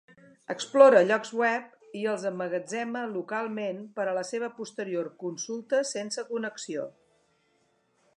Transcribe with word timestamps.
Explora 0.51 1.01
llocs 1.09 1.33
web 1.41 1.91
i 1.99 2.01
els 2.13 2.23
emmagatzema 2.29 3.03
localment 3.11 3.83
per 3.99 4.07
a 4.07 4.15
la 4.19 4.23
seva 4.31 4.49
posterior 4.61 5.11
consulta 5.25 5.83
sense 5.91 6.25
connexió. 6.31 6.87